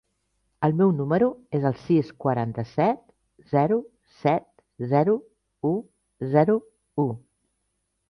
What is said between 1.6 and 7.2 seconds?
el sis, quaranta-set, zero, set, zero, u, zero, u.